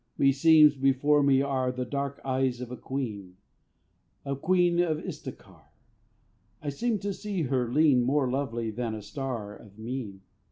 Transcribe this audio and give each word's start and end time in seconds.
Meseems, 0.17 0.75
before 0.75 1.21
me 1.21 1.43
are 1.43 1.71
The 1.71 1.85
dark 1.85 2.19
eyes 2.25 2.59
of 2.59 2.71
a 2.71 2.75
queen, 2.75 3.37
A 4.25 4.35
queen 4.35 4.79
of 4.79 4.97
Istakhar: 4.97 5.65
I 6.59 6.69
seem 6.69 6.97
to 6.97 7.13
see 7.13 7.43
her 7.43 7.71
lean 7.71 8.01
More 8.01 8.27
lovely 8.27 8.71
than 8.71 8.95
a 8.95 9.03
star 9.03 9.55
Of 9.55 9.77
mien. 9.77 10.21